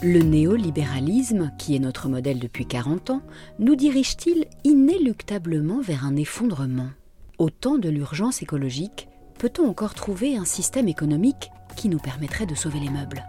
Le 0.00 0.20
néolibéralisme, 0.20 1.50
qui 1.58 1.74
est 1.74 1.80
notre 1.80 2.08
modèle 2.08 2.38
depuis 2.38 2.66
40 2.66 3.10
ans, 3.10 3.22
nous 3.58 3.74
dirige-t-il 3.74 4.46
inéluctablement 4.62 5.80
vers 5.80 6.04
un 6.04 6.14
effondrement? 6.14 6.90
Au 7.38 7.50
temps 7.50 7.78
de 7.78 7.88
l'urgence 7.88 8.40
écologique, 8.40 9.08
peut-on 9.40 9.68
encore 9.68 9.94
trouver 9.94 10.36
un 10.36 10.44
système 10.44 10.86
économique 10.86 11.50
qui 11.74 11.88
nous 11.88 11.98
permettrait 11.98 12.46
de 12.46 12.54
sauver 12.54 12.78
les 12.78 12.90
meubles? 12.90 13.26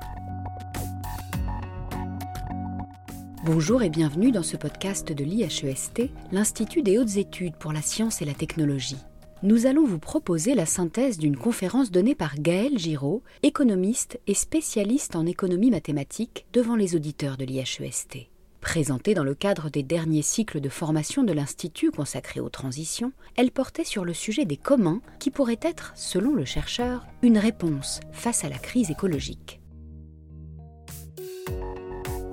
Bonjour 3.46 3.82
et 3.82 3.90
bienvenue 3.90 4.32
dans 4.32 4.44
ce 4.44 4.56
podcast 4.56 5.12
de 5.12 5.24
l'IHEST, 5.24 6.04
l'Institut 6.32 6.84
des 6.84 7.00
hautes 7.00 7.18
études 7.18 7.56
pour 7.56 7.74
la 7.74 7.82
science 7.82 8.22
et 8.22 8.26
la 8.26 8.36
technologie 8.36 9.04
nous 9.42 9.66
allons 9.66 9.86
vous 9.86 10.00
proposer 10.00 10.54
la 10.54 10.66
synthèse 10.66 11.18
d'une 11.18 11.38
conférence 11.38 11.92
donnée 11.92 12.16
par 12.16 12.36
Gaël 12.36 12.78
Giraud, 12.78 13.24
économiste 13.42 14.20
et 14.28 14.34
spécialiste 14.34 15.16
en 15.16 15.26
économie 15.26 15.72
mathématique, 15.72 16.46
devant 16.52 16.76
les 16.76 16.96
auditeurs 16.96 17.38
de 17.38 17.46
l'IHEST. 17.46 18.18
Présentée 18.60 19.14
dans 19.14 19.24
le 19.24 19.36
cadre 19.36 19.70
des 19.70 19.84
derniers 19.84 20.22
cycles 20.22 20.60
de 20.60 20.68
formation 20.68 21.24
de 21.24 21.32
l'Institut 21.32 21.92
consacré 21.92 22.42
aux 22.42 22.50
transitions, 22.50 23.14
elle 23.38 23.52
portait 23.52 23.86
sur 23.86 24.04
le 24.04 24.14
sujet 24.14 24.44
des 24.44 24.58
communs 24.58 25.02
qui 25.20 25.32
pourraient 25.32 25.60
être, 25.62 25.94
selon 25.96 26.36
le 26.36 26.44
chercheur, 26.44 27.08
une 27.22 27.38
réponse 27.38 28.02
face 28.12 28.44
à 28.44 28.50
la 28.50 28.58
crise 28.58 28.92
écologique. 28.92 29.62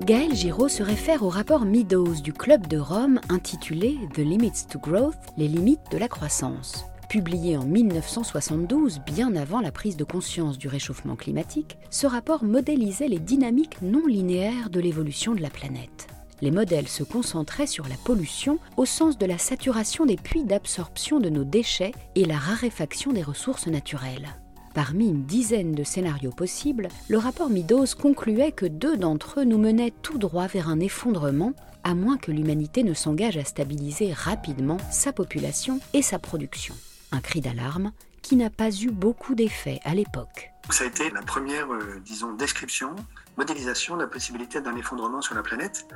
Gaël 0.05 0.35
Giraud 0.35 0.69
se 0.69 0.83
réfère 0.83 1.23
au 1.23 1.29
rapport 1.29 1.65
Meadows 1.65 2.21
du 2.23 2.33
Club 2.33 2.67
de 2.67 2.79
Rome 2.79 3.21
intitulé 3.29 3.97
The 4.15 4.19
Limits 4.19 4.67
to 4.69 4.79
Growth, 4.81 5.15
les 5.37 5.49
limites 5.49 5.91
de 5.93 5.99
la 5.99 6.09
croissance. 6.09 6.85
Publié 7.09 7.57
en 7.57 7.65
1972, 7.65 9.01
bien 9.07 9.37
avant 9.37 9.61
la 9.61 9.71
prise 9.71 9.97
de 9.97 10.03
conscience 10.03 10.59
du 10.59 10.67
réchauffement 10.67 11.15
climatique, 11.15 11.79
ce 11.89 12.09
rapport 12.09 12.43
modélisait 12.43 13.07
les 13.07 13.21
dynamiques 13.21 13.81
non 13.81 14.07
linéaires 14.07 14.71
de 14.71 14.81
l'évolution 14.81 15.33
de 15.33 15.41
la 15.41 15.49
planète. 15.49 16.09
Les 16.43 16.51
modèles 16.51 16.89
se 16.89 17.05
concentraient 17.05 17.69
sur 17.69 17.87
la 17.87 17.95
pollution 18.05 18.59
au 18.77 18.85
sens 18.87 19.19
de 19.19 19.27
la 19.27 19.39
saturation 19.39 20.05
des 20.05 20.17
puits 20.17 20.43
d'absorption 20.43 21.21
de 21.21 21.29
nos 21.29 21.45
déchets 21.45 21.93
et 22.17 22.25
la 22.25 22.37
raréfaction 22.37 23.13
des 23.13 23.23
ressources 23.23 23.69
naturelles. 23.69 24.29
Parmi 24.75 25.07
une 25.07 25.25
dizaine 25.25 25.73
de 25.73 25.85
scénarios 25.85 26.33
possibles, 26.33 26.89
le 27.09 27.19
rapport 27.19 27.51
Meadows 27.51 27.87
concluait 27.99 28.53
que 28.53 28.67
deux 28.67 28.97
d'entre 28.97 29.41
eux 29.41 29.45
nous 29.45 29.59
menaient 29.59 29.95
tout 30.03 30.19
droit 30.19 30.49
vers 30.49 30.69
un 30.69 30.81
effondrement, 30.81 31.53
à 31.85 31.95
moins 31.95 32.19
que 32.19 32.33
l'humanité 32.33 32.83
ne 32.83 32.95
s'engage 32.95 33.37
à 33.37 33.45
stabiliser 33.45 34.13
rapidement 34.13 34.79
sa 34.91 35.13
population 35.13 35.79
et 35.95 36.03
sa 36.03 36.19
production 36.19 36.75
un 37.13 37.21
cri 37.21 37.41
d'alarme 37.41 37.93
qui 38.23 38.37
n'a 38.37 38.51
pas 38.51 38.71
eu 38.71 38.91
beaucoup 38.91 39.35
d'effet 39.35 39.81
à 39.85 39.95
l'époque. 39.95 40.51
Ça 40.71 40.85
a 40.85 40.87
été 40.89 41.11
la 41.11 41.23
première, 41.23 41.73
euh, 41.73 42.01
disons, 42.05 42.33
description, 42.33 42.97
modélisation 43.37 43.97
de 43.97 44.03
la 44.03 44.09
possibilité 44.09 44.61
d'un 44.61 44.75
effondrement 44.75 45.21
sur 45.21 45.37
la 45.37 45.43
planète, 45.43 45.87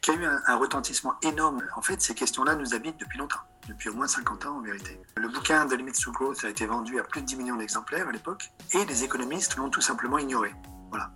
qui 0.00 0.12
a 0.12 0.14
eu 0.14 0.24
un, 0.24 0.56
retentissement 0.56 1.14
énorme. 1.22 1.62
En 1.76 1.82
fait, 1.82 2.00
ces 2.00 2.14
questions-là 2.14 2.54
nous 2.54 2.74
habitent 2.74 3.00
depuis 3.00 3.18
longtemps, 3.18 3.40
depuis 3.68 3.88
au 3.88 3.94
moins 3.94 4.06
50 4.06 4.46
ans 4.46 4.58
en 4.58 4.60
vérité. 4.60 5.00
Le 5.16 5.28
bouquin 5.28 5.66
de 5.66 5.74
Limits 5.74 5.92
to 5.92 6.12
Growth 6.12 6.44
a 6.44 6.48
été 6.48 6.66
vendu 6.66 7.00
à 7.00 7.02
plus 7.02 7.22
de 7.22 7.26
10 7.26 7.36
millions 7.36 7.56
d'exemplaires 7.56 8.08
à 8.08 8.12
l'époque, 8.12 8.50
et 8.72 8.84
les 8.84 9.02
économistes 9.02 9.56
l'ont 9.56 9.70
tout 9.70 9.80
simplement 9.80 10.18
ignoré. 10.18 10.52
Voilà. 10.90 11.10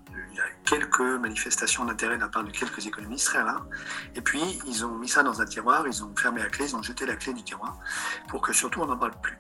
Quelques 0.64 1.00
manifestations 1.00 1.84
d'intérêt 1.84 2.16
de 2.16 2.22
la 2.22 2.28
part 2.28 2.44
de 2.44 2.50
quelques 2.50 2.86
économistes 2.86 3.26
très 3.26 3.40
rares. 3.40 3.66
Et 4.16 4.20
puis, 4.20 4.40
ils 4.66 4.84
ont 4.84 4.96
mis 4.96 5.08
ça 5.08 5.22
dans 5.22 5.40
un 5.40 5.44
tiroir, 5.44 5.84
ils 5.86 6.02
ont 6.02 6.10
fermé 6.16 6.42
la 6.42 6.48
clé, 6.48 6.66
ils 6.66 6.76
ont 6.76 6.82
jeté 6.82 7.06
la 7.06 7.16
clé 7.16 7.32
du 7.32 7.42
tiroir 7.42 7.78
pour 8.28 8.40
que 8.40 8.52
surtout 8.52 8.80
on 8.80 8.86
n'en 8.86 8.96
parle 8.96 9.14
plus. 9.22 9.38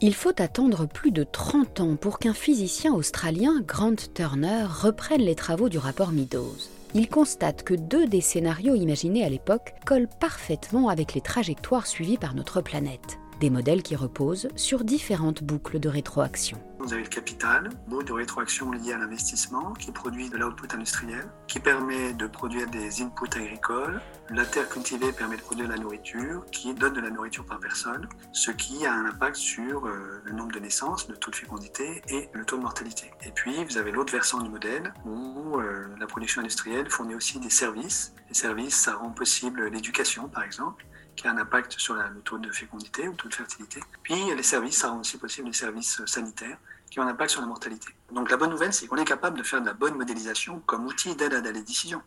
Il 0.00 0.14
faut 0.14 0.32
attendre 0.38 0.86
plus 0.86 1.12
de 1.12 1.22
30 1.22 1.80
ans 1.80 1.96
pour 1.96 2.18
qu'un 2.18 2.34
physicien 2.34 2.92
australien, 2.92 3.60
Grant 3.64 3.94
Turner, 4.14 4.64
reprenne 4.68 5.20
les 5.20 5.36
travaux 5.36 5.68
du 5.68 5.78
rapport 5.78 6.10
Meadows. 6.10 6.56
Il 6.94 7.08
constate 7.08 7.62
que 7.62 7.74
deux 7.74 8.06
des 8.06 8.20
scénarios 8.20 8.74
imaginés 8.74 9.24
à 9.24 9.28
l'époque 9.28 9.74
collent 9.86 10.10
parfaitement 10.20 10.88
avec 10.88 11.14
les 11.14 11.20
trajectoires 11.20 11.86
suivies 11.86 12.18
par 12.18 12.34
notre 12.34 12.60
planète 12.60 13.18
des 13.42 13.50
modèles 13.50 13.82
qui 13.82 13.96
reposent 13.96 14.46
sur 14.54 14.84
différentes 14.84 15.42
boucles 15.42 15.80
de 15.80 15.88
rétroaction. 15.88 16.58
Vous 16.78 16.92
avez 16.92 17.02
le 17.02 17.08
capital, 17.08 17.70
mot 17.88 18.00
de 18.00 18.12
rétroaction 18.12 18.70
lié 18.70 18.92
à 18.92 18.98
l'investissement, 18.98 19.72
qui 19.72 19.90
produit 19.90 20.30
de 20.30 20.36
l'output 20.36 20.72
industriel, 20.72 21.24
qui 21.48 21.58
permet 21.58 22.12
de 22.12 22.28
produire 22.28 22.70
des 22.70 23.02
inputs 23.02 23.36
agricoles. 23.36 24.00
La 24.30 24.44
terre 24.44 24.68
cultivée 24.68 25.10
permet 25.10 25.36
de 25.36 25.42
produire 25.42 25.66
de 25.66 25.72
la 25.72 25.78
nourriture, 25.80 26.46
qui 26.52 26.72
donne 26.72 26.92
de 26.92 27.00
la 27.00 27.10
nourriture 27.10 27.44
par 27.44 27.58
personne, 27.58 28.08
ce 28.30 28.52
qui 28.52 28.86
a 28.86 28.94
un 28.94 29.06
impact 29.06 29.34
sur 29.34 29.86
euh, 29.88 30.22
le 30.24 30.32
nombre 30.32 30.52
de 30.52 30.60
naissances, 30.60 31.08
le 31.08 31.16
taux 31.16 31.32
de 31.32 31.36
fécondité 31.36 32.00
et 32.10 32.28
le 32.32 32.44
taux 32.44 32.58
de 32.58 32.62
mortalité. 32.62 33.10
Et 33.26 33.32
puis, 33.32 33.64
vous 33.64 33.76
avez 33.76 33.90
l'autre 33.90 34.12
versant 34.12 34.40
du 34.40 34.50
modèle, 34.50 34.94
où 35.04 35.58
euh, 35.58 35.88
la 35.98 36.06
production 36.06 36.42
industrielle 36.42 36.88
fournit 36.88 37.16
aussi 37.16 37.40
des 37.40 37.50
services. 37.50 38.14
Les 38.28 38.34
services, 38.34 38.76
ça 38.76 38.94
rend 38.94 39.10
possible 39.10 39.66
l'éducation, 39.66 40.28
par 40.28 40.44
exemple 40.44 40.86
qui 41.16 41.28
a 41.28 41.32
un 41.32 41.38
impact 41.38 41.72
sur 41.78 41.94
le 41.94 42.20
taux 42.22 42.38
de 42.38 42.50
fécondité 42.50 43.08
ou 43.08 43.12
le 43.12 43.16
taux 43.16 43.28
de 43.28 43.34
fertilité. 43.34 43.80
Puis 44.02 44.34
les 44.34 44.42
services, 44.42 44.78
ça 44.78 44.90
rend 44.90 45.00
aussi 45.00 45.18
possible 45.18 45.48
les 45.48 45.54
services 45.54 46.04
sanitaires 46.06 46.58
qui 46.90 47.00
ont 47.00 47.02
un 47.02 47.08
impact 47.08 47.30
sur 47.30 47.40
la 47.40 47.46
mortalité. 47.46 47.88
Donc 48.12 48.30
la 48.30 48.36
bonne 48.36 48.50
nouvelle, 48.50 48.72
c'est 48.72 48.86
qu'on 48.86 48.96
est 48.96 49.04
capable 49.04 49.38
de 49.38 49.42
faire 49.42 49.60
de 49.60 49.66
la 49.66 49.72
bonne 49.72 49.96
modélisation 49.96 50.60
comme 50.66 50.86
outil 50.86 51.16
d'aide 51.16 51.34
à 51.34 51.40
la 51.40 51.52
décision. 51.52 52.02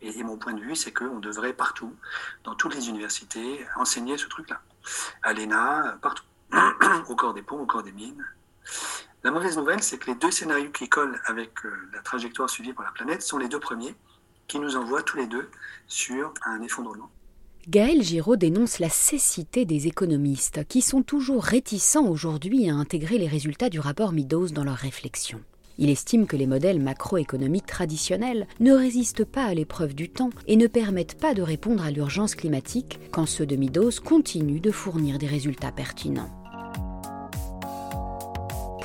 Et, 0.00 0.22
mon 0.22 0.36
point 0.36 0.52
de 0.52 0.60
vue, 0.60 0.76
c'est 0.76 0.92
qu'on 0.92 1.18
devrait 1.18 1.52
partout, 1.52 1.92
dans 2.44 2.54
toutes 2.54 2.74
les 2.74 2.88
universités, 2.88 3.66
enseigner 3.76 4.16
ce 4.16 4.26
truc-là. 4.26 4.60
À 5.22 5.32
l'ENA, 5.32 5.98
partout. 6.00 6.24
au 7.08 7.16
corps 7.16 7.34
des 7.34 7.42
ponts, 7.42 7.60
au 7.60 7.66
corps 7.66 7.82
des 7.82 7.92
mines. 7.92 8.24
La 9.24 9.30
mauvaise 9.30 9.56
nouvelle, 9.56 9.82
c'est 9.82 9.98
que 9.98 10.06
les 10.06 10.14
deux 10.14 10.30
scénarios 10.30 10.70
qui 10.70 10.88
collent 10.88 11.20
avec 11.24 11.64
euh, 11.66 11.90
la 11.92 12.00
trajectoire 12.00 12.48
suivie 12.48 12.72
par 12.72 12.84
la 12.84 12.92
planète 12.92 13.22
sont 13.22 13.38
les 13.38 13.48
deux 13.48 13.58
premiers 13.58 13.94
qui 14.46 14.58
nous 14.60 14.76
envoient 14.76 15.02
tous 15.02 15.16
les 15.16 15.26
deux 15.26 15.50
sur 15.86 16.32
un 16.44 16.62
effondrement. 16.62 17.10
Gaël 17.70 18.02
Giraud 18.02 18.36
dénonce 18.36 18.78
la 18.78 18.88
cécité 18.88 19.66
des 19.66 19.88
économistes, 19.88 20.64
qui 20.70 20.80
sont 20.80 21.02
toujours 21.02 21.44
réticents 21.44 22.08
aujourd'hui 22.08 22.70
à 22.70 22.74
intégrer 22.74 23.18
les 23.18 23.26
résultats 23.26 23.68
du 23.68 23.78
rapport 23.78 24.12
Meadows 24.12 24.48
dans 24.48 24.64
leurs 24.64 24.74
réflexions. 24.74 25.40
Il 25.76 25.90
estime 25.90 26.26
que 26.26 26.36
les 26.38 26.46
modèles 26.46 26.80
macroéconomiques 26.80 27.66
traditionnels 27.66 28.46
ne 28.60 28.72
résistent 28.72 29.26
pas 29.26 29.44
à 29.44 29.52
l'épreuve 29.52 29.94
du 29.94 30.08
temps 30.08 30.30
et 30.46 30.56
ne 30.56 30.66
permettent 30.66 31.20
pas 31.20 31.34
de 31.34 31.42
répondre 31.42 31.84
à 31.84 31.90
l'urgence 31.90 32.34
climatique 32.34 33.00
quand 33.10 33.26
ceux 33.26 33.44
de 33.44 33.56
Meadows 33.56 34.00
continuent 34.02 34.62
de 34.62 34.70
fournir 34.70 35.18
des 35.18 35.26
résultats 35.26 35.70
pertinents. 35.70 36.30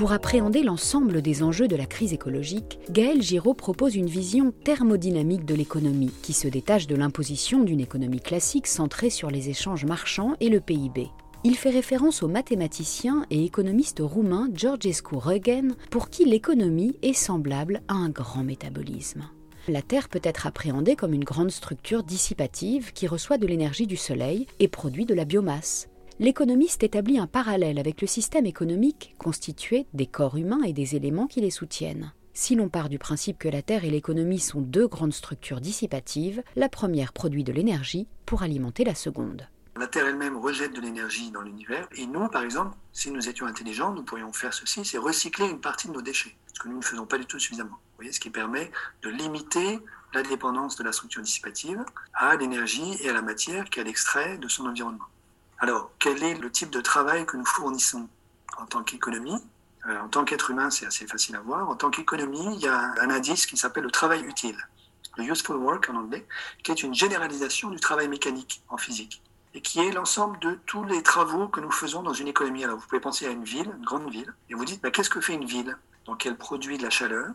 Pour 0.03 0.11
appréhender 0.11 0.63
l'ensemble 0.63 1.21
des 1.21 1.43
enjeux 1.43 1.69
de 1.69 1.77
la 1.77 1.85
crise 1.85 2.11
écologique, 2.11 2.77
Gaël 2.91 3.21
Giraud 3.21 3.53
propose 3.53 3.95
une 3.95 4.09
vision 4.09 4.51
thermodynamique 4.51 5.45
de 5.45 5.55
l'économie 5.55 6.11
qui 6.21 6.33
se 6.33 6.49
détache 6.49 6.87
de 6.87 6.95
l'imposition 6.97 7.63
d'une 7.63 7.79
économie 7.79 8.19
classique 8.19 8.67
centrée 8.67 9.09
sur 9.09 9.31
les 9.31 9.47
échanges 9.47 9.85
marchands 9.85 10.33
et 10.41 10.49
le 10.49 10.59
PIB. 10.59 11.07
Il 11.45 11.55
fait 11.55 11.69
référence 11.69 12.21
au 12.21 12.27
mathématicien 12.27 13.25
et 13.29 13.45
économiste 13.45 14.01
roumain 14.01 14.49
Georgescu 14.53 15.15
Regen, 15.15 15.73
pour 15.89 16.09
qui 16.09 16.25
l'économie 16.25 16.97
est 17.01 17.13
semblable 17.13 17.81
à 17.87 17.93
un 17.93 18.09
grand 18.09 18.43
métabolisme. 18.43 19.23
La 19.69 19.81
Terre 19.81 20.09
peut 20.09 20.19
être 20.21 20.47
appréhendée 20.47 20.97
comme 20.97 21.13
une 21.13 21.23
grande 21.23 21.51
structure 21.51 22.03
dissipative 22.03 22.91
qui 22.91 23.07
reçoit 23.07 23.37
de 23.37 23.47
l'énergie 23.47 23.87
du 23.87 23.95
Soleil 23.95 24.47
et 24.59 24.67
produit 24.67 25.05
de 25.05 25.13
la 25.13 25.23
biomasse 25.23 25.87
l'économiste 26.19 26.83
établit 26.83 27.17
un 27.17 27.27
parallèle 27.27 27.79
avec 27.79 28.01
le 28.01 28.07
système 28.07 28.45
économique 28.45 29.15
constitué 29.17 29.87
des 29.93 30.05
corps 30.05 30.37
humains 30.37 30.63
et 30.63 30.73
des 30.73 30.95
éléments 30.95 31.27
qui 31.27 31.41
les 31.41 31.49
soutiennent. 31.49 32.13
Si 32.33 32.55
l'on 32.55 32.69
part 32.69 32.89
du 32.89 32.97
principe 32.97 33.37
que 33.37 33.49
la 33.49 33.61
Terre 33.61 33.85
et 33.85 33.89
l'économie 33.89 34.39
sont 34.39 34.61
deux 34.61 34.87
grandes 34.87 35.13
structures 35.13 35.61
dissipatives, 35.61 36.43
la 36.55 36.69
première 36.69 37.13
produit 37.13 37.43
de 37.43 37.53
l'énergie 37.53 38.07
pour 38.25 38.41
alimenter 38.41 38.83
la 38.83 38.95
seconde. 38.95 39.47
La 39.75 39.87
Terre 39.87 40.07
elle-même 40.07 40.37
rejette 40.37 40.73
de 40.73 40.81
l'énergie 40.81 41.31
dans 41.31 41.41
l'univers, 41.41 41.87
et 41.95 42.05
nous, 42.05 42.27
par 42.27 42.43
exemple, 42.43 42.75
si 42.91 43.11
nous 43.11 43.27
étions 43.27 43.45
intelligents, 43.45 43.91
nous 43.91 44.03
pourrions 44.03 44.33
faire 44.33 44.53
ceci, 44.53 44.85
c'est 44.85 44.97
recycler 44.97 45.49
une 45.49 45.61
partie 45.61 45.87
de 45.87 45.93
nos 45.93 46.01
déchets, 46.01 46.35
ce 46.53 46.59
que 46.59 46.69
nous 46.69 46.77
ne 46.77 46.83
faisons 46.83 47.05
pas 47.05 47.17
du 47.17 47.25
tout 47.25 47.39
suffisamment. 47.39 47.77
Ce 48.11 48.19
qui 48.19 48.29
permet 48.29 48.69
de 49.01 49.09
limiter 49.09 49.79
la 50.13 50.23
dépendance 50.23 50.75
de 50.75 50.83
la 50.83 50.91
structure 50.91 51.21
dissipative 51.21 51.83
à 52.13 52.35
l'énergie 52.35 52.97
et 53.01 53.09
à 53.09 53.13
la 53.13 53.21
matière 53.21 53.69
qu'elle 53.69 53.87
extrait 53.87 54.37
de 54.37 54.47
son 54.47 54.65
environnement. 54.65 55.05
Alors, 55.63 55.91
quel 55.97 56.21
est 56.21 56.33
le 56.33 56.51
type 56.51 56.71
de 56.71 56.81
travail 56.81 57.25
que 57.25 57.37
nous 57.37 57.45
fournissons 57.45 58.09
en 58.57 58.65
tant 58.65 58.83
qu'économie 58.83 59.41
euh, 59.87 59.97
En 60.01 60.09
tant 60.09 60.25
qu'être 60.25 60.49
humain, 60.49 60.69
c'est 60.69 60.85
assez 60.85 61.07
facile 61.07 61.37
à 61.37 61.39
voir. 61.39 61.69
En 61.69 61.75
tant 61.77 61.89
qu'économie, 61.89 62.55
il 62.55 62.59
y 62.59 62.67
a 62.67 62.93
un 62.99 63.09
indice 63.09 63.45
qui 63.45 63.55
s'appelle 63.55 63.85
le 63.85 63.89
travail 63.89 64.25
utile, 64.25 64.57
le 65.15 65.23
useful 65.23 65.55
work 65.55 65.89
en 65.89 65.95
anglais, 65.95 66.27
qui 66.65 66.71
est 66.71 66.83
une 66.83 66.93
généralisation 66.93 67.69
du 67.69 67.79
travail 67.79 68.09
mécanique 68.09 68.61
en 68.67 68.75
physique 68.75 69.21
et 69.53 69.61
qui 69.61 69.79
est 69.79 69.93
l'ensemble 69.93 70.37
de 70.39 70.59
tous 70.65 70.83
les 70.83 71.01
travaux 71.01 71.47
que 71.47 71.61
nous 71.61 71.71
faisons 71.71 72.03
dans 72.03 72.11
une 72.11 72.27
économie. 72.27 72.65
Alors, 72.65 72.77
vous 72.77 72.85
pouvez 72.85 72.99
penser 72.99 73.25
à 73.25 73.29
une 73.29 73.45
ville, 73.45 73.71
une 73.73 73.85
grande 73.85 74.11
ville, 74.11 74.33
et 74.49 74.55
vous 74.55 74.65
dites, 74.65 74.81
bah, 74.81 74.91
qu'est-ce 74.91 75.09
que 75.09 75.21
fait 75.21 75.35
une 75.35 75.45
ville? 75.45 75.77
Donc, 76.07 76.25
elle 76.25 76.35
produit 76.35 76.77
de 76.77 76.83
la 76.83 76.89
chaleur, 76.89 77.27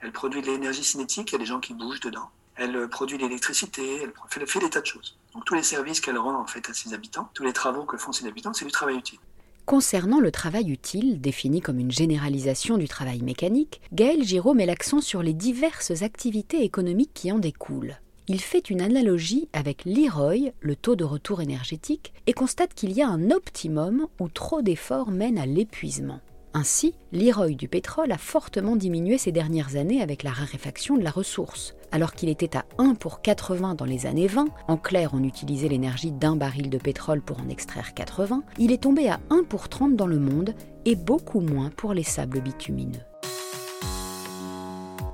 elle 0.00 0.10
produit 0.10 0.42
de 0.42 0.48
l'énergie 0.48 0.82
cinétique, 0.82 1.30
il 1.30 1.34
y 1.34 1.36
a 1.36 1.38
des 1.38 1.46
gens 1.46 1.60
qui 1.60 1.74
bougent 1.74 2.00
dedans 2.00 2.28
elle 2.58 2.76
euh, 2.76 2.88
produit 2.88 3.18
l'électricité, 3.18 4.02
elle 4.02 4.12
fait, 4.46 4.58
des 4.58 4.70
tas 4.70 4.80
de 4.80 4.86
choses. 4.86 5.16
Tous 5.46 5.54
les 5.54 5.62
services 5.62 6.00
qu'elle 6.00 6.18
rend 6.18 6.42
à 6.42 6.74
ses 6.74 6.92
habitants, 6.92 7.30
tous 7.32 7.44
les 7.44 7.52
travaux 7.52 7.84
que 7.84 7.96
font 7.96 8.12
ses 8.12 8.26
habitants, 8.26 8.52
c'est 8.52 8.64
du 8.64 8.72
travail 8.72 8.96
utile. 8.96 9.18
Concernant 9.64 10.18
le 10.18 10.30
travail 10.30 10.70
utile, 10.70 11.20
défini 11.20 11.60
comme 11.60 11.78
une 11.78 11.90
généralisation 11.90 12.78
du 12.78 12.88
travail 12.88 13.22
mécanique, 13.22 13.80
Gaël 13.92 14.24
Giraud 14.24 14.54
met 14.54 14.66
l'accent 14.66 15.00
sur 15.00 15.22
les 15.22 15.34
diverses 15.34 16.02
activités 16.02 16.64
économiques 16.64 17.12
qui 17.14 17.30
en 17.30 17.38
découlent. 17.38 17.98
Il 18.28 18.40
fait 18.40 18.70
une 18.70 18.80
analogie 18.80 19.48
avec 19.52 19.84
l'IROI, 19.84 20.52
le 20.60 20.76
taux 20.76 20.96
de 20.96 21.04
retour 21.04 21.40
énergétique, 21.40 22.12
et 22.26 22.32
constate 22.32 22.74
qu'il 22.74 22.92
y 22.92 23.02
a 23.02 23.08
un 23.08 23.30
optimum 23.30 24.06
où 24.20 24.28
trop 24.28 24.60
d'efforts 24.60 25.10
mènent 25.10 25.38
à 25.38 25.46
l'épuisement. 25.46 26.20
Ainsi, 26.54 26.94
l'IROI 27.12 27.50
du 27.50 27.68
pétrole 27.68 28.10
a 28.10 28.18
fortement 28.18 28.76
diminué 28.76 29.18
ces 29.18 29.32
dernières 29.32 29.76
années 29.76 30.02
avec 30.02 30.22
la 30.22 30.30
raréfaction 30.30 30.96
de 30.96 31.04
la 31.04 31.10
ressource. 31.10 31.74
Alors 31.92 32.14
qu'il 32.14 32.28
était 32.28 32.56
à 32.56 32.64
1 32.78 32.94
pour 32.94 33.20
80 33.20 33.74
dans 33.74 33.84
les 33.84 34.06
années 34.06 34.26
20, 34.26 34.46
en 34.66 34.76
clair 34.76 35.10
on 35.12 35.22
utilisait 35.22 35.68
l'énergie 35.68 36.12
d'un 36.12 36.36
baril 36.36 36.70
de 36.70 36.78
pétrole 36.78 37.22
pour 37.22 37.40
en 37.40 37.48
extraire 37.48 37.94
80, 37.94 38.42
il 38.58 38.72
est 38.72 38.82
tombé 38.82 39.08
à 39.08 39.20
1 39.30 39.44
pour 39.44 39.68
30 39.68 39.96
dans 39.96 40.06
le 40.06 40.18
monde 40.18 40.54
et 40.84 40.96
beaucoup 40.96 41.40
moins 41.40 41.70
pour 41.70 41.94
les 41.94 42.02
sables 42.02 42.40
bitumineux. 42.40 43.00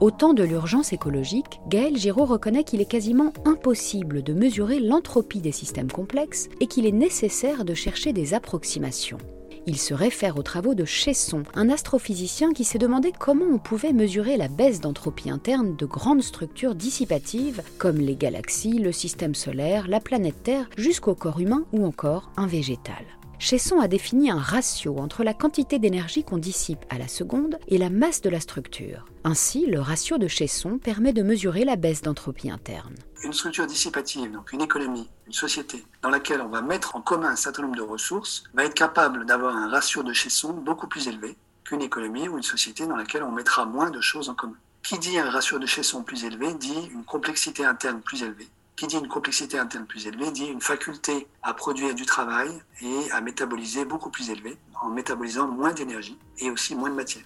Au 0.01 0.11
temps 0.11 0.35
de 0.35 0.43
l'urgence 0.43 0.93
écologique, 0.93 1.61
Gaël 1.69 1.97
Giraud 1.97 2.27
reconnaît 2.27 2.65
qu'il 2.65 2.81
est 2.81 2.91
quasiment 2.91 3.33
impossible 3.45 4.23
de 4.23 4.35
mesurer 4.35 4.81
l'entropie 4.81 5.41
des 5.41 5.53
systèmes 5.53 5.91
complexes 5.91 6.49
et 6.61 6.67
qu'il 6.67 6.85
est 6.87 6.93
nécessaire 6.93 7.65
de 7.65 7.75
chercher 7.75 8.13
des 8.13 8.35
approximations. 8.35 9.19
Il 9.67 9.79
se 9.79 9.95
réfère 9.95 10.37
aux 10.37 10.43
travaux 10.43 10.75
de 10.75 10.85
Chesson, 10.85 11.43
un 11.55 11.71
astrophysicien 11.71 12.53
qui 12.53 12.65
s'est 12.65 12.79
demandé 12.79 13.13
comment 13.19 13.47
on 13.47 13.59
pouvait 13.59 13.95
mesurer 13.95 14.37
la 14.37 14.49
baisse 14.49 14.81
d'entropie 14.81 15.31
interne 15.31 15.75
de 15.75 15.87
grandes 15.87 16.23
structures 16.23 16.75
dissipatives 16.75 17.63
comme 17.79 17.97
les 17.97 18.17
galaxies, 18.17 18.79
le 18.79 18.93
système 18.93 19.35
solaire, 19.35 19.89
la 19.89 20.01
planète 20.01 20.43
Terre, 20.43 20.69
jusqu'au 20.77 21.15
corps 21.15 21.41
humain 21.41 21.65
ou 21.73 21.87
encore 21.87 22.31
un 22.37 22.47
végétal. 22.47 23.05
Chesson 23.45 23.79
a 23.79 23.89
défini 23.89 24.31
un 24.31 24.39
ratio 24.39 24.97
entre 24.99 25.23
la 25.23 25.35
quantité 25.35 25.79
d'énergie 25.79 26.25
qu'on 26.25 26.39
dissipe 26.39 26.83
à 26.89 26.97
la 26.97 27.09
seconde 27.09 27.59
et 27.69 27.77
la 27.77 27.91
masse 27.91 28.23
de 28.23 28.31
la 28.31 28.41
structure. 28.41 29.05
Ainsi, 29.23 29.67
le 29.67 29.81
ratio 29.81 30.17
de 30.17 30.29
Chesson 30.29 30.79
permet 30.79 31.13
de 31.13 31.23
mesurer 31.23 31.67
la 31.67 31.77
baisse 31.77 32.01
d'entropie 32.01 32.51
interne. 32.51 32.95
Une 33.23 33.35
structure 33.35 33.67
dissipative, 33.67 34.33
donc 34.33 34.55
une 34.55 34.63
économie, 34.63 35.11
une 35.27 35.35
société, 35.35 35.85
dans 36.01 36.09
laquelle 36.09 36.41
on 36.41 36.49
va 36.49 36.63
mettre 36.63 36.97
en 36.97 37.03
commun 37.03 37.29
un 37.29 37.37
certain 37.37 37.65
nombre 37.65 37.77
de 37.77 37.83
ressources, 37.83 38.45
va 38.55 38.65
être 38.65 38.73
capable 38.73 39.27
d'avoir 39.27 39.55
un 39.55 39.69
ratio 39.69 40.03
de 40.03 40.15
Chesson 40.15 40.55
beaucoup 40.55 40.87
plus 40.87 41.07
élevé 41.07 41.37
qu'une 41.65 41.83
économie 41.83 42.27
ou 42.29 42.39
une 42.39 42.43
société 42.43 42.87
dans 42.87 42.97
laquelle 42.97 43.25
on 43.25 43.31
mettra 43.31 43.67
moins 43.67 43.91
de 43.91 44.01
choses 44.01 44.31
en 44.31 44.35
commun. 44.35 44.57
Qui 44.83 44.99
dit 44.99 45.19
un 45.19 45.29
ratio 45.29 45.59
de 45.59 45.67
Chesson 45.67 46.03
plus 46.03 46.25
élevé 46.25 46.55
dit 46.55 46.89
une 46.95 47.05
complexité 47.05 47.63
interne 47.63 48.01
plus 48.01 48.23
élevée 48.23 48.49
qui 48.77 48.87
dit 48.87 48.97
une 48.97 49.09
complexité 49.09 49.59
interne 49.59 49.87
plus 49.87 50.07
élevée 50.07 50.31
dit 50.31 50.47
une 50.47 50.61
faculté 50.61 51.27
à 51.43 51.55
produire 51.55 51.95
du 51.95 52.07
travail 52.07 52.49
et 52.83 53.11
à 53.13 53.21
métaboliser 53.21 53.85
beaucoup 53.85 54.11
plus 54.11 54.31
élevée, 54.31 54.57
en 54.83 54.91
métabolisant 54.91 55.49
moins 55.49 55.73
d'énergie 55.73 56.19
et 56.39 56.51
aussi 56.51 56.75
moins 56.75 56.91
de 56.91 56.95
matière. 56.95 57.25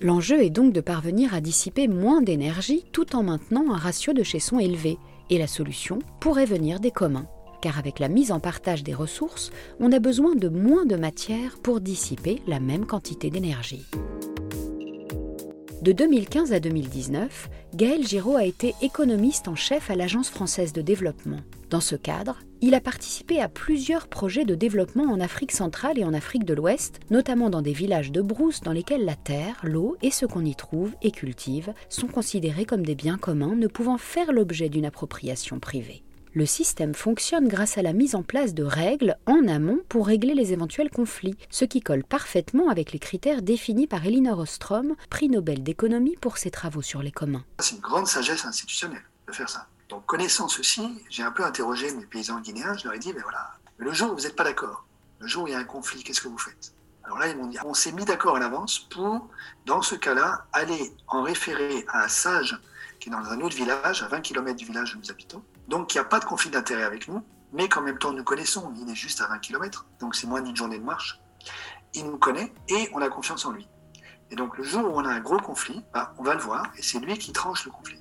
L'enjeu 0.00 0.42
est 0.42 0.50
donc 0.50 0.72
de 0.72 0.80
parvenir 0.80 1.34
à 1.34 1.40
dissiper 1.40 1.88
moins 1.88 2.20
d'énergie 2.20 2.84
tout 2.92 3.16
en 3.16 3.22
maintenant 3.22 3.72
un 3.72 3.78
ratio 3.78 4.12
de 4.12 4.22
chaisson 4.22 4.58
élevé, 4.58 4.98
et 5.30 5.38
la 5.38 5.46
solution 5.46 6.00
pourrait 6.20 6.44
venir 6.44 6.80
des 6.80 6.90
communs, 6.90 7.26
car 7.62 7.78
avec 7.78 7.98
la 7.98 8.08
mise 8.08 8.30
en 8.30 8.40
partage 8.40 8.82
des 8.82 8.94
ressources, 8.94 9.50
on 9.80 9.92
a 9.92 9.98
besoin 9.98 10.34
de 10.34 10.48
moins 10.48 10.84
de 10.84 10.96
matière 10.96 11.58
pour 11.62 11.80
dissiper 11.80 12.42
la 12.46 12.60
même 12.60 12.86
quantité 12.86 13.30
d'énergie. 13.30 13.86
De 15.84 15.92
2015 15.92 16.54
à 16.54 16.60
2019, 16.60 17.50
Gaël 17.74 18.06
Giraud 18.06 18.36
a 18.36 18.46
été 18.46 18.74
économiste 18.80 19.48
en 19.48 19.54
chef 19.54 19.90
à 19.90 19.94
l'Agence 19.94 20.30
française 20.30 20.72
de 20.72 20.80
développement. 20.80 21.40
Dans 21.68 21.82
ce 21.82 21.94
cadre, 21.94 22.38
il 22.62 22.74
a 22.74 22.80
participé 22.80 23.38
à 23.38 23.50
plusieurs 23.50 24.08
projets 24.08 24.46
de 24.46 24.54
développement 24.54 25.04
en 25.04 25.20
Afrique 25.20 25.52
centrale 25.52 25.98
et 25.98 26.04
en 26.04 26.14
Afrique 26.14 26.46
de 26.46 26.54
l'Ouest, 26.54 27.00
notamment 27.10 27.50
dans 27.50 27.60
des 27.60 27.74
villages 27.74 28.12
de 28.12 28.22
brousse 28.22 28.62
dans 28.62 28.72
lesquels 28.72 29.04
la 29.04 29.14
terre, 29.14 29.60
l'eau 29.62 29.98
et 30.00 30.10
ce 30.10 30.24
qu'on 30.24 30.46
y 30.46 30.54
trouve 30.54 30.94
et 31.02 31.10
cultive 31.10 31.74
sont 31.90 32.08
considérés 32.08 32.64
comme 32.64 32.86
des 32.86 32.94
biens 32.94 33.18
communs 33.18 33.54
ne 33.54 33.66
pouvant 33.66 33.98
faire 33.98 34.32
l'objet 34.32 34.70
d'une 34.70 34.86
appropriation 34.86 35.58
privée 35.58 36.03
le 36.34 36.46
système 36.46 36.94
fonctionne 36.94 37.46
grâce 37.46 37.78
à 37.78 37.82
la 37.82 37.92
mise 37.92 38.16
en 38.16 38.24
place 38.24 38.54
de 38.54 38.64
règles 38.64 39.16
en 39.26 39.46
amont 39.46 39.80
pour 39.88 40.08
régler 40.08 40.34
les 40.34 40.52
éventuels 40.52 40.90
conflits, 40.90 41.36
ce 41.48 41.64
qui 41.64 41.80
colle 41.80 42.02
parfaitement 42.02 42.68
avec 42.68 42.92
les 42.92 42.98
critères 42.98 43.40
définis 43.40 43.86
par 43.86 44.04
Elinor 44.04 44.40
Ostrom, 44.40 44.96
prix 45.10 45.28
Nobel 45.28 45.62
d'économie 45.62 46.16
pour 46.20 46.36
ses 46.36 46.50
travaux 46.50 46.82
sur 46.82 47.02
les 47.02 47.12
communs. 47.12 47.44
C'est 47.60 47.76
une 47.76 47.80
grande 47.80 48.08
sagesse 48.08 48.44
institutionnelle 48.44 49.04
de 49.28 49.32
faire 49.32 49.48
ça. 49.48 49.68
Donc 49.88 50.06
connaissant 50.06 50.48
ceci, 50.48 50.82
j'ai 51.08 51.22
un 51.22 51.30
peu 51.30 51.44
interrogé 51.44 51.92
mes 51.92 52.06
paysans 52.06 52.40
guinéens, 52.40 52.76
je 52.76 52.84
leur 52.84 52.94
ai 52.94 52.98
dit, 52.98 53.12
mais 53.14 53.22
voilà, 53.22 53.52
le 53.76 53.92
jour 53.92 54.10
où 54.12 54.16
vous 54.16 54.22
n'êtes 54.22 54.36
pas 54.36 54.44
d'accord, 54.44 54.86
le 55.20 55.28
jour 55.28 55.44
où 55.44 55.46
il 55.46 55.52
y 55.52 55.54
a 55.54 55.58
un 55.58 55.64
conflit, 55.64 56.02
qu'est-ce 56.02 56.20
que 56.20 56.28
vous 56.28 56.38
faites? 56.38 56.74
Alors 57.04 57.18
là, 57.18 57.28
ils 57.28 57.36
m'ont 57.36 57.46
dit, 57.46 57.58
on 57.64 57.74
s'est 57.74 57.92
mis 57.92 58.04
d'accord 58.04 58.36
à 58.36 58.40
l'avance 58.40 58.80
pour, 58.90 59.28
dans 59.66 59.82
ce 59.82 59.94
cas-là, 59.94 60.46
aller 60.52 60.92
en 61.06 61.22
référer 61.22 61.84
à 61.88 62.04
un 62.04 62.08
sage 62.08 62.58
qui 62.98 63.08
est 63.08 63.12
dans 63.12 63.18
un 63.18 63.40
autre 63.40 63.54
village, 63.54 64.02
à 64.02 64.08
20 64.08 64.20
km 64.22 64.56
du 64.56 64.64
village 64.64 64.96
où 64.96 64.98
nous 64.98 65.10
habitons, 65.10 65.42
donc 65.68 65.94
il 65.94 65.98
n'y 65.98 66.00
a 66.00 66.04
pas 66.04 66.20
de 66.20 66.24
conflit 66.24 66.50
d'intérêt 66.50 66.82
avec 66.84 67.08
nous, 67.08 67.22
mais 67.52 67.68
qu'en 67.68 67.82
même 67.82 67.98
temps 67.98 68.12
nous 68.12 68.24
connaissons. 68.24 68.72
Il 68.80 68.90
est 68.90 68.94
juste 68.94 69.20
à 69.20 69.28
20 69.28 69.38
km, 69.38 69.86
donc 70.00 70.14
c'est 70.14 70.26
moins 70.26 70.42
d'une 70.42 70.56
journée 70.56 70.78
de 70.78 70.84
marche. 70.84 71.20
Il 71.94 72.06
nous 72.06 72.18
connaît 72.18 72.52
et 72.68 72.88
on 72.92 73.00
a 73.00 73.08
confiance 73.08 73.46
en 73.46 73.52
lui. 73.52 73.68
Et 74.30 74.36
donc 74.36 74.58
le 74.58 74.64
jour 74.64 74.84
où 74.84 74.98
on 74.98 75.04
a 75.04 75.10
un 75.10 75.20
gros 75.20 75.38
conflit, 75.38 75.82
bah, 75.92 76.14
on 76.18 76.22
va 76.22 76.34
le 76.34 76.40
voir 76.40 76.72
et 76.76 76.82
c'est 76.82 76.98
lui 76.98 77.16
qui 77.18 77.32
tranche 77.32 77.64
le 77.64 77.70
conflit. 77.70 78.00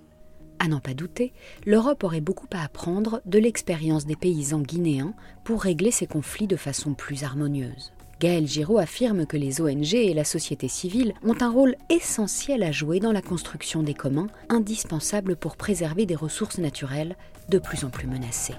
À 0.60 0.68
n'en 0.68 0.80
pas 0.80 0.94
douter, 0.94 1.34
l'Europe 1.66 2.04
aurait 2.04 2.22
beaucoup 2.22 2.48
à 2.54 2.64
apprendre 2.64 3.22
de 3.26 3.38
l'expérience 3.38 4.06
des 4.06 4.16
paysans 4.16 4.62
guinéens 4.62 5.14
pour 5.44 5.62
régler 5.62 5.92
ces 5.92 6.08
conflits 6.08 6.48
de 6.48 6.56
façon 6.56 6.94
plus 6.94 7.24
harmonieuse. 7.24 7.92
Gaël 8.24 8.48
Giraud 8.48 8.78
affirme 8.78 9.26
que 9.26 9.36
les 9.36 9.60
ONG 9.60 9.96
et 9.96 10.14
la 10.14 10.24
société 10.24 10.70
civile 10.70 11.14
ont 11.26 11.36
un 11.42 11.52
rôle 11.52 11.76
essentiel 11.90 12.64
à 12.64 12.72
jouer 12.72 13.02
dans 13.02 13.12
la 13.12 13.22
construction 13.22 13.84
des 13.84 13.94
communs, 13.94 14.28
indispensable 14.48 15.36
pour 15.36 15.58
préserver 15.58 16.06
des 16.06 16.16
ressources 16.16 16.58
naturelles 16.58 17.18
de 17.50 17.60
plus 17.60 17.84
en 17.84 17.90
plus 17.90 18.08
menacées. 18.08 18.56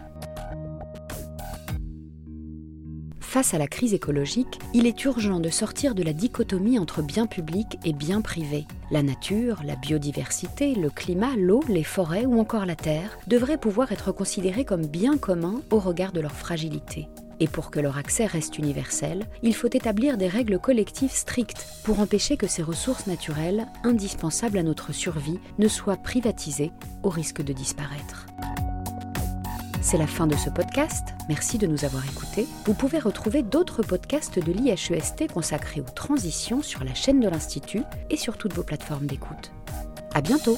Face 3.21 3.55
à 3.55 3.59
la 3.59 3.67
crise 3.67 3.95
écologique, 3.95 4.59
il 4.75 4.87
est 4.87 5.03
urgent 5.07 5.41
de 5.41 5.49
sortir 5.49 5.95
de 5.95 6.03
la 6.03 6.13
dichotomie 6.13 6.79
entre 6.79 7.01
biens 7.01 7.27
publics 7.27 7.79
et 7.87 7.95
biens 7.95 8.21
privés. 8.21 8.67
La 8.91 9.03
nature, 9.03 9.63
la 9.65 9.77
biodiversité, 9.77 10.75
le 10.75 10.91
climat, 10.91 11.37
l'eau, 11.39 11.63
les 11.71 11.85
forêts 11.85 12.27
ou 12.27 12.39
encore 12.39 12.67
la 12.67 12.77
terre 12.77 13.19
devraient 13.29 13.57
pouvoir 13.57 13.93
être 13.93 14.13
considérés 14.13 14.67
comme 14.67 14.87
biens 14.87 15.17
communs 15.17 15.63
au 15.71 15.79
regard 15.79 16.13
de 16.13 16.21
leur 16.21 16.33
fragilité. 16.33 17.09
Et 17.41 17.49
pour 17.49 17.71
que 17.71 17.81
leur 17.81 17.99
accès 17.99 18.27
reste 18.27 18.59
universel, 18.59 19.27
il 19.43 19.55
faut 19.55 19.69
établir 19.73 20.17
des 20.17 20.29
règles 20.29 20.59
collectives 20.59 21.13
strictes 21.13 21.67
pour 21.85 22.01
empêcher 22.01 22.37
que 22.37 22.47
ces 22.47 22.63
ressources 22.63 23.07
naturelles, 23.07 23.67
indispensables 23.83 24.59
à 24.59 24.63
notre 24.63 24.93
survie, 24.93 25.41
ne 25.59 25.69
soient 25.69 25.97
privatisées 25.97 26.73
au 27.03 27.09
risque 27.09 27.43
de 27.43 27.53
disparaître. 27.53 28.27
C'est 29.85 29.99
la 29.99 30.07
fin 30.07 30.27
de 30.27 30.35
ce 30.35 30.49
podcast. 30.49 31.09
Merci 31.29 31.59
de 31.59 31.67
nous 31.67 31.85
avoir 31.85 32.03
écoutés. 32.07 32.47
Vous 32.65 32.73
pouvez 32.73 32.99
retrouver 32.99 33.43
d'autres 33.43 33.83
podcasts 33.83 34.39
de 34.39 34.51
l'IHEST 34.51 35.31
consacrés 35.31 35.83
aux 35.83 35.95
transitions 35.95 36.63
sur 36.63 36.85
la 36.85 36.95
chaîne 36.95 37.21
de 37.21 37.29
l'Institut 37.29 37.83
et 38.09 38.17
sur 38.17 38.39
toutes 38.39 38.55
vos 38.55 38.63
plateformes 38.63 39.07
d'écoute. 39.07 39.53
À 40.15 40.23
bientôt! 40.23 40.57